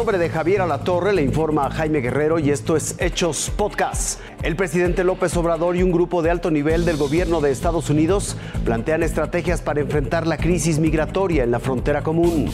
nombre 0.00 0.16
de 0.16 0.30
Javier 0.30 0.62
Alatorre 0.62 1.12
le 1.12 1.20
informa 1.20 1.70
Jaime 1.70 2.00
Guerrero 2.00 2.38
y 2.38 2.50
esto 2.50 2.74
es 2.74 2.94
Hechos 2.98 3.52
Podcast. 3.54 4.18
El 4.42 4.56
presidente 4.56 5.04
López 5.04 5.36
Obrador 5.36 5.76
y 5.76 5.82
un 5.82 5.92
grupo 5.92 6.22
de 6.22 6.30
alto 6.30 6.50
nivel 6.50 6.86
del 6.86 6.96
gobierno 6.96 7.42
de 7.42 7.50
Estados 7.50 7.90
Unidos 7.90 8.34
plantean 8.64 9.02
estrategias 9.02 9.60
para 9.60 9.82
enfrentar 9.82 10.26
la 10.26 10.38
crisis 10.38 10.78
migratoria 10.78 11.44
en 11.44 11.50
la 11.50 11.60
frontera 11.60 12.00
común. 12.00 12.50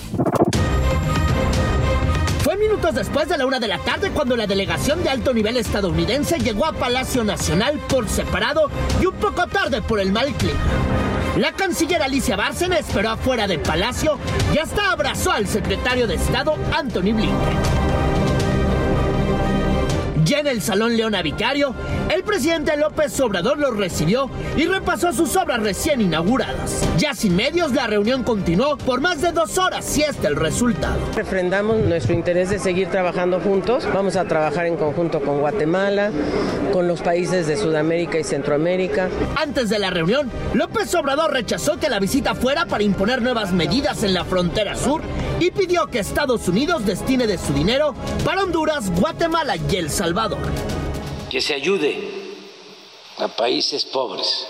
Fue 2.43 2.57
minutos 2.57 2.97
después 2.97 3.29
de 3.29 3.39
la 3.39 3.47
una 3.47 3.61
de 3.61 3.69
la 3.69 3.79
tarde 3.79 4.11
cuando 4.11 4.35
la 4.35 4.49
delegación 4.49 5.05
de 5.05 5.11
alto 5.11 5.33
nivel 5.33 5.57
estadounidense 5.57 6.41
llegó 6.41 6.67
a 6.67 6.73
Palacio 6.73 7.23
Nacional 7.23 7.79
por 7.89 8.09
separado 8.09 8.71
y 9.01 9.07
un 9.07 9.15
poco 9.15 9.47
tarde 9.47 9.83
por 9.83 10.01
el 10.01 10.11
mal 10.11 10.33
clima. 10.33 11.16
La 11.37 11.53
canciller 11.53 12.03
Alicia 12.03 12.35
Bárcena 12.35 12.79
esperó 12.79 13.11
afuera 13.11 13.47
del 13.47 13.61
palacio 13.61 14.19
y 14.55 14.59
hasta 14.59 14.91
abrazó 14.91 15.33
al 15.33 15.47
secretario 15.47 16.07
de 16.07 16.15
Estado 16.15 16.57
Anthony 16.75 17.13
Blinken. 17.13 17.77
Ya 20.25 20.39
en 20.39 20.47
el 20.47 20.63
Salón 20.63 20.97
Leona 20.97 21.21
Vicario, 21.21 21.75
el 22.15 22.23
presidente 22.23 22.77
López 22.77 23.19
Obrador 23.21 23.59
los 23.59 23.77
recibió 23.77 24.31
y 24.57 24.67
repasó 24.67 25.13
sus 25.13 25.37
obras 25.37 25.63
recién 25.63 26.01
inauguradas. 26.01 26.83
Ya 26.99 27.15
sin 27.15 27.37
medios, 27.37 27.73
la 27.73 27.87
reunión 27.87 28.23
continuó 28.23 28.77
por 28.79 29.01
más 29.01 29.21
de 29.21 29.33
dos 29.33 29.59
horas 29.59 29.97
y 29.99 30.03
este 30.03 30.29
el 30.29 30.37
resultado. 30.37 30.99
Refrendamos 31.15 31.79
nuestro 31.79 32.15
interés 32.15 32.51
de 32.51 32.59
seguir 32.59 32.89
trabajando 32.89 33.41
juntos. 33.41 33.87
Vamos 33.93 34.17
a 34.17 34.25
trabajar 34.25 34.67
en 34.67 34.77
conjunto 34.77 35.21
con 35.21 35.41
Guatemala, 35.41 36.11
con 36.73 36.89
los 36.89 37.03
países 37.03 37.47
de 37.47 37.57
Sudamérica 37.57 38.19
y 38.19 38.25
Centroamérica. 38.25 39.09
Antes 39.37 39.69
de 39.69 39.79
la 39.79 39.91
reunión, 39.91 40.31
López 40.55 40.95
Obrador 40.95 41.33
rechazó 41.33 41.79
que 41.79 41.89
la 41.89 41.99
visita 41.99 42.35
fuera 42.35 42.67
para 42.67 42.85
imponer 42.85 43.23
nuevas 43.23 43.53
medidas 43.53 44.03
en 44.03 44.15
la 44.15 44.25
frontera 44.25 44.77
sur 44.77 45.03
y 45.41 45.51
pidió 45.51 45.87
que 45.89 45.99
Estados 45.99 46.49
Unidos 46.49 46.87
destine 46.87 47.27
de 47.27 47.39
su 47.39 47.53
dinero 47.53 47.95
para 48.25 48.43
Honduras, 48.43 48.91
Guatemala 49.01 49.57
y 49.57 49.77
El 49.77 49.91
Salvador. 49.91 50.39
Que 51.31 51.41
se 51.41 51.55
ayude 51.55 52.09
a 53.19 53.29
países 53.29 53.85
pobres. 53.85 54.47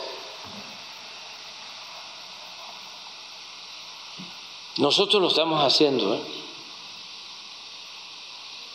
Nosotros 4.76 5.22
lo 5.22 5.28
estamos 5.28 5.62
haciendo. 5.64 6.14
¿eh? 6.14 6.20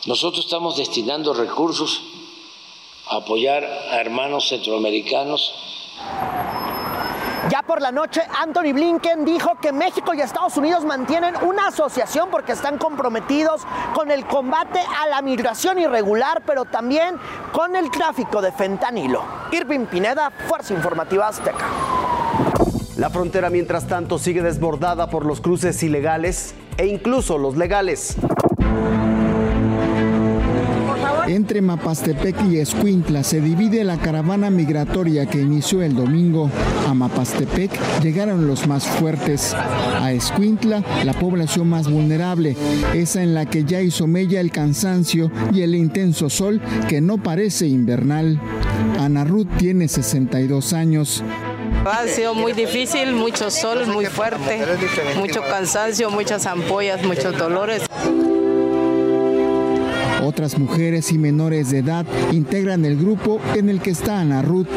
Nosotros 0.06 0.46
estamos 0.46 0.78
destinando 0.78 1.34
recursos 1.34 2.02
a 3.08 3.18
apoyar 3.18 3.64
a 3.64 4.00
hermanos 4.00 4.50
centroamericanos 4.50 5.54
por 7.72 7.82
la 7.82 7.94
noche, 7.94 8.22
Anthony 8.38 8.74
Blinken 8.74 9.24
dijo 9.24 9.56
que 9.62 9.72
México 9.72 10.14
y 10.14 10.20
Estados 10.20 10.58
Unidos 10.58 10.84
mantienen 10.84 11.36
una 11.42 11.68
asociación 11.68 12.28
porque 12.30 12.52
están 12.52 12.78
comprometidos 12.78 13.62
con 13.96 14.12
el 14.12 14.26
combate 14.26 14.82
a 15.02 15.08
la 15.08 15.22
migración 15.22 15.80
irregular, 15.80 16.44
pero 16.46 16.66
también 16.66 17.16
con 17.54 17.78
el 17.78 17.90
tráfico 17.90 18.42
de 18.42 18.52
fentanilo. 18.52 19.24
Irving 19.54 19.86
Pineda, 19.86 20.34
Fuerza 20.50 20.74
Informativa 20.74 21.30
Azteca. 21.30 21.66
La 22.98 23.10
frontera, 23.10 23.50
mientras 23.50 23.88
tanto, 23.88 24.20
sigue 24.20 24.42
desbordada 24.42 25.10
por 25.10 25.26
los 25.26 25.40
cruces 25.40 25.82
ilegales 25.82 26.54
e 26.76 26.88
incluso 26.88 27.38
los 27.38 27.56
legales. 27.56 28.18
Entre 31.32 31.62
Mapastepec 31.62 32.36
y 32.52 32.58
Escuintla 32.58 33.24
se 33.24 33.40
divide 33.40 33.86
la 33.86 33.98
caravana 33.98 34.50
migratoria 34.50 35.26
que 35.26 35.40
inició 35.40 35.82
el 35.82 35.96
domingo. 35.96 36.52
A 36.90 36.94
Mapastepec 36.94 37.72
llegaron 38.02 38.48
los 38.48 38.68
más 38.68 38.86
fuertes. 38.86 39.54
A 39.54 40.12
Escuintla, 40.12 40.84
la 41.06 41.14
población 41.14 41.70
más 41.70 41.90
vulnerable, 41.90 42.58
esa 42.94 43.24
en 43.24 43.34
la 43.34 43.46
que 43.46 43.64
ya 43.64 43.80
hizo 43.80 44.08
mella 44.08 44.42
el 44.42 44.52
cansancio 44.52 45.32
y 45.54 45.62
el 45.62 45.74
intenso 45.74 46.30
sol 46.30 46.60
que 46.90 47.00
no 47.00 47.18
parece 47.18 47.66
invernal. 47.66 48.38
Ana 49.00 49.24
Ruth 49.24 49.48
tiene 49.58 49.88
62 49.88 50.74
años. 50.74 51.24
Ha 51.86 52.08
sido 52.08 52.36
muy 52.36 52.52
difícil, 52.52 53.14
mucho 53.14 53.50
sol, 53.50 53.88
muy 53.88 54.06
fuerte, 54.06 54.66
mucho 55.16 55.42
cansancio, 55.44 56.12
muchas 56.12 56.46
ampollas, 56.46 57.02
muchos 57.06 57.38
dolores. 57.38 57.84
Otras 60.32 60.58
mujeres 60.58 61.12
y 61.12 61.18
menores 61.18 61.72
de 61.72 61.80
edad 61.80 62.06
integran 62.32 62.86
el 62.86 62.96
grupo 62.96 63.42
en 63.54 63.68
el 63.68 63.82
que 63.82 63.90
está 63.90 64.22
Ana 64.22 64.42
Ruth. 64.42 64.70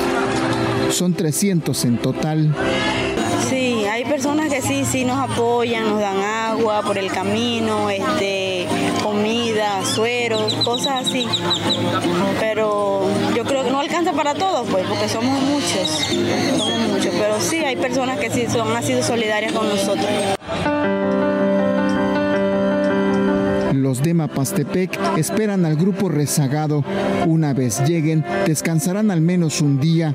Son 0.90 1.14
300 1.14 1.84
en 1.84 1.98
total. 1.98 2.52
Sí, 3.48 3.84
hay 3.84 4.04
personas 4.04 4.52
que 4.52 4.60
sí, 4.60 4.84
sí 4.84 5.04
nos 5.04 5.30
apoyan, 5.30 5.88
nos 5.88 6.00
dan 6.00 6.16
agua 6.18 6.82
por 6.82 6.98
el 6.98 7.08
camino, 7.12 7.88
este, 7.88 8.66
comida, 9.00 9.84
sueros, 9.84 10.56
cosas 10.64 11.06
así. 11.06 11.24
Pero 12.40 13.06
yo 13.36 13.44
creo 13.44 13.62
que 13.62 13.70
no 13.70 13.78
alcanza 13.78 14.12
para 14.12 14.34
todos, 14.34 14.66
pues, 14.68 14.84
porque 14.88 15.08
somos 15.08 15.40
muchos, 15.40 15.88
somos 16.58 16.80
muchos. 16.88 17.14
Pero 17.16 17.40
sí, 17.40 17.58
hay 17.58 17.76
personas 17.76 18.18
que 18.18 18.28
sí 18.28 18.46
son, 18.52 18.76
han 18.76 18.82
sido 18.82 19.04
solidarias 19.04 19.52
con 19.52 19.68
nosotros. 19.68 20.08
Los 23.84 24.02
de 24.02 24.14
Mapastepec 24.14 24.98
esperan 25.18 25.66
al 25.66 25.76
grupo 25.76 26.08
rezagado. 26.08 26.82
Una 27.26 27.52
vez 27.52 27.86
lleguen, 27.86 28.24
descansarán 28.46 29.10
al 29.10 29.20
menos 29.20 29.60
un 29.60 29.78
día. 29.78 30.14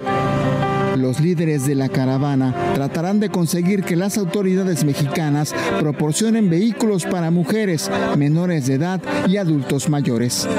Los 0.97 1.19
líderes 1.19 1.67
de 1.67 1.75
la 1.75 1.87
caravana 1.87 2.73
tratarán 2.73 3.19
de 3.19 3.29
conseguir 3.29 3.83
que 3.83 3.95
las 3.95 4.17
autoridades 4.17 4.83
mexicanas 4.83 5.53
proporcionen 5.79 6.49
vehículos 6.49 7.05
para 7.05 7.29
mujeres, 7.29 7.91
menores 8.17 8.65
de 8.65 8.73
edad 8.73 9.01
y 9.27 9.37
adultos 9.37 9.87
mayores. 9.87 10.49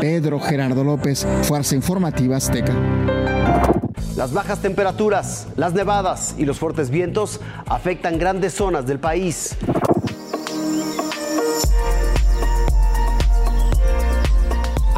Pedro 0.00 0.40
Gerardo 0.40 0.84
López, 0.84 1.26
Fuerza 1.42 1.74
Informativa 1.74 2.38
Azteca. 2.38 2.74
Las 4.16 4.32
bajas 4.32 4.62
temperaturas, 4.62 5.48
las 5.56 5.74
nevadas 5.74 6.34
y 6.38 6.46
los 6.46 6.58
fuertes 6.58 6.88
vientos 6.88 7.40
afectan 7.66 8.18
grandes 8.18 8.54
zonas 8.54 8.86
del 8.86 9.00
país. 9.00 9.54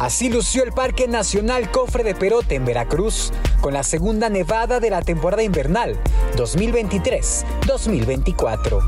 Así 0.07 0.29
lució 0.29 0.63
el 0.63 0.71
Parque 0.71 1.07
Nacional 1.09 1.69
Cofre 1.69 2.05
de 2.05 2.15
Perote 2.15 2.55
en 2.55 2.63
Veracruz, 2.63 3.33
con 3.59 3.73
la 3.73 3.83
segunda 3.83 4.29
nevada 4.29 4.79
de 4.79 4.89
la 4.89 5.01
temporada 5.01 5.43
invernal 5.43 5.97
2023-2024. 6.37 8.79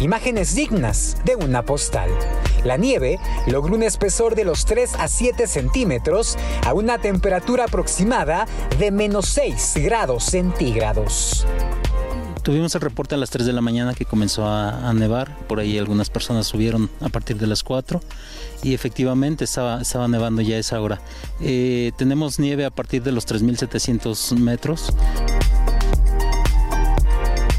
Imágenes 0.00 0.54
dignas 0.54 1.18
de 1.26 1.36
una 1.36 1.62
postal. 1.62 2.08
La 2.64 2.78
nieve 2.78 3.18
logró 3.48 3.74
un 3.74 3.82
espesor 3.82 4.34
de 4.34 4.46
los 4.46 4.64
3 4.64 4.94
a 4.94 5.08
7 5.08 5.46
centímetros 5.46 6.38
a 6.64 6.72
una 6.72 6.96
temperatura 6.96 7.64
aproximada 7.64 8.46
de 8.78 8.90
menos 8.90 9.28
6 9.28 9.74
grados 9.82 10.24
centígrados. 10.24 11.46
Tuvimos 12.44 12.74
el 12.74 12.82
reporte 12.82 13.14
a 13.14 13.18
las 13.18 13.30
3 13.30 13.46
de 13.46 13.54
la 13.54 13.62
mañana 13.62 13.94
que 13.94 14.04
comenzó 14.04 14.46
a, 14.46 14.92
nevar, 14.92 15.34
por 15.46 15.60
ahí 15.60 15.78
algunas 15.78 16.10
personas 16.10 16.46
subieron 16.46 16.90
a 17.00 17.08
partir 17.08 17.38
de 17.38 17.46
las 17.46 17.62
4 17.62 18.02
y 18.62 18.74
efectivamente 18.74 19.44
estaba, 19.44 19.80
estaba 19.80 20.08
nevando 20.08 20.42
ya 20.42 20.56
a 20.56 20.58
esa 20.58 20.78
hora. 20.78 21.00
Eh, 21.40 21.92
tenemos 21.96 22.38
nieve 22.38 22.66
a 22.66 22.70
partir 22.70 23.02
de 23.02 23.12
los 23.12 23.26
3.700 23.26 24.36
metros. 24.36 24.92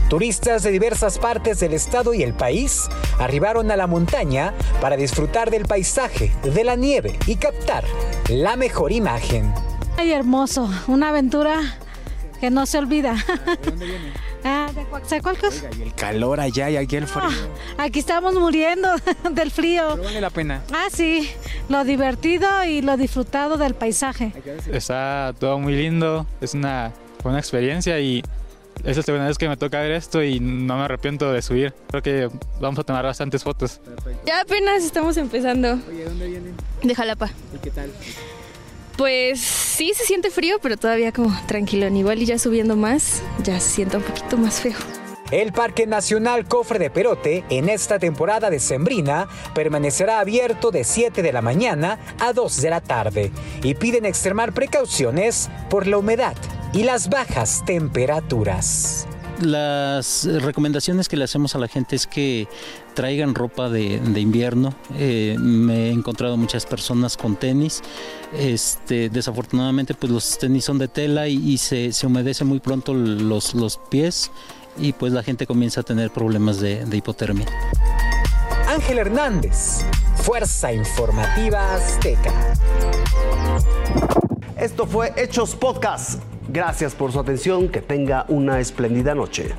Turistas 0.07 0.61
de 0.61 0.69
diversas 0.69 1.17
partes 1.17 1.59
del 1.59 1.73
estado 1.73 2.13
y 2.13 2.21
el 2.21 2.35
país 2.35 2.83
arribaron 3.17 3.71
a 3.71 3.77
la 3.77 3.87
montaña 3.87 4.53
para 4.81 4.97
disfrutar 4.97 5.49
del 5.49 5.65
paisaje, 5.65 6.31
de 6.43 6.63
la 6.63 6.75
nieve 6.75 7.17
y 7.25 7.37
captar 7.37 7.85
la 8.29 8.55
mejor 8.55 8.91
imagen. 8.91 9.51
Ay, 9.97 10.11
hermoso, 10.11 10.69
una 10.85 11.09
aventura 11.09 11.79
que 12.39 12.51
no 12.51 12.67
se 12.67 12.77
olvida. 12.77 13.15
¿De 13.63 13.71
dónde 13.71 13.85
viene? 13.87 14.24
Ah, 14.47 14.71
de 14.75 14.85
Coaxacualcos. 14.85 15.63
y 15.79 15.81
el 15.81 15.93
calor 15.95 16.39
allá 16.39 16.69
y 16.69 16.77
aquí 16.77 16.95
el 16.95 17.07
frío. 17.07 17.27
aquí 17.79 17.97
estamos 17.99 18.35
muriendo 18.35 18.87
del 19.31 19.49
frío. 19.49 19.89
Pero 19.93 20.03
vale 20.03 20.21
la 20.21 20.29
pena. 20.29 20.61
Ah, 20.71 20.85
sí, 20.91 21.27
lo 21.67 21.83
divertido 21.83 22.47
y 22.63 22.81
lo 22.83 22.95
disfrutado 22.95 23.57
del 23.57 23.73
paisaje. 23.73 24.33
Está 24.71 25.33
todo 25.39 25.57
muy 25.57 25.75
lindo, 25.75 26.27
es 26.41 26.53
una 26.53 26.91
buena 27.23 27.39
experiencia 27.39 27.99
y 27.99 28.23
es 28.83 28.97
la 28.97 29.01
segunda 29.03 29.25
vez 29.27 29.37
que 29.39 29.49
me 29.49 29.57
toca 29.57 29.81
ver 29.81 29.91
esto 29.93 30.21
y 30.21 30.39
no 30.39 30.77
me 30.77 30.83
arrepiento 30.83 31.31
de 31.33 31.41
subir. 31.41 31.73
Creo 31.89 32.03
que 32.03 32.29
vamos 32.59 32.77
a 32.77 32.83
tomar 32.83 33.03
bastantes 33.03 33.43
fotos. 33.43 33.81
Ya 34.27 34.41
apenas 34.41 34.83
estamos 34.83 35.17
empezando. 35.17 35.79
Oye, 35.89 36.03
¿dónde 36.05 36.27
vienen? 36.27 36.53
De 36.83 36.93
Jalapa. 36.93 37.31
¿Y 37.55 37.57
qué 37.57 37.71
tal? 37.71 37.91
Pues 38.97 39.41
sí 39.41 39.91
se 39.93 40.05
siente 40.05 40.29
frío, 40.29 40.57
pero 40.61 40.77
todavía 40.77 41.11
como 41.11 41.35
tranquilo. 41.47 41.87
Igual 41.87 42.21
y 42.21 42.25
ya 42.25 42.39
subiendo 42.39 42.75
más, 42.75 43.21
ya 43.43 43.59
se 43.59 43.69
siente 43.69 43.97
un 43.97 44.03
poquito 44.03 44.37
más 44.37 44.61
feo. 44.61 44.77
El 45.31 45.53
Parque 45.53 45.87
Nacional 45.87 46.47
Cofre 46.47 46.77
de 46.77 46.91
Perote 46.91 47.43
en 47.49 47.67
esta 47.67 47.97
temporada 47.97 48.51
de 48.51 48.59
Sembrina 48.59 49.27
permanecerá 49.55 50.19
abierto 50.19 50.69
de 50.69 50.83
7 50.83 51.23
de 51.23 51.33
la 51.33 51.41
mañana 51.41 51.99
a 52.19 52.31
2 52.31 52.61
de 52.61 52.69
la 52.69 52.79
tarde 52.79 53.31
y 53.63 53.73
piden 53.73 54.05
extremar 54.05 54.53
precauciones 54.53 55.49
por 55.69 55.87
la 55.87 55.97
humedad 55.97 56.35
y 56.73 56.83
las 56.83 57.09
bajas 57.09 57.63
temperaturas. 57.65 59.07
Las 59.41 60.25
recomendaciones 60.25 61.09
que 61.09 61.17
le 61.17 61.23
hacemos 61.23 61.55
a 61.55 61.59
la 61.59 61.67
gente 61.67 61.95
es 61.95 62.07
que 62.07 62.47
traigan 62.93 63.35
ropa 63.35 63.69
de, 63.69 63.95
invierno. 64.15 64.73
Eh, 64.97 65.35
me 65.39 65.89
he 65.89 65.91
encontrado 65.91 66.37
muchas 66.37 66.65
personas 66.65 67.17
con 67.17 67.35
tenis. 67.35 67.81
Este, 68.33 69.09
desafortunadamente, 69.09 69.93
pues 69.93 70.11
los 70.11 70.37
tenis 70.37 70.65
son 70.65 70.77
de 70.77 70.87
tela 70.87 71.27
y, 71.27 71.57
se, 71.57 71.91
humedece 72.05 72.43
muy 72.45 72.59
pronto 72.59 72.93
los, 72.93 73.53
los 73.53 73.77
pies 73.77 74.31
y 74.77 74.93
pues 74.93 75.13
la 75.13 75.23
gente 75.23 75.45
comienza 75.47 75.81
a 75.81 75.83
tener 75.83 76.11
problemas 76.11 76.59
de, 76.59 76.85
de 76.85 76.97
hipotermia. 76.97 77.45
Ángel 78.67 78.97
Hernández, 78.97 79.85
Fuerza 80.17 80.73
Informativa 80.73 81.75
Azteca. 81.75 82.33
Esto 84.57 84.87
fue 84.87 85.13
Hechos 85.17 85.55
Podcast. 85.55 86.21
Gracias 86.47 86.95
por 86.95 87.11
su 87.11 87.19
atención. 87.19 87.69
Que 87.69 87.81
tenga 87.81 88.25
una 88.29 88.59
espléndida 88.59 89.15
noche. 89.15 89.53